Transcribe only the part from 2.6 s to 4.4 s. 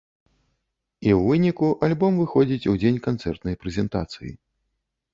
у дзень канцэртнай прэзентацыі.